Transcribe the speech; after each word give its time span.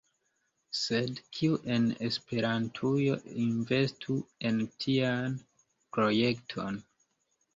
Sed 0.77 1.19
kiu 1.39 1.57
en 1.73 1.83
Esperantujo 2.07 3.17
investu 3.43 4.17
en 4.51 4.57
tian 4.85 5.35
projekton? 5.99 6.81